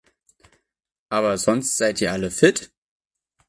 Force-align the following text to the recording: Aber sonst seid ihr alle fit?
Aber 1.09 1.37
sonst 1.37 1.77
seid 1.77 2.01
ihr 2.01 2.11
alle 2.11 2.31
fit? 2.31 2.71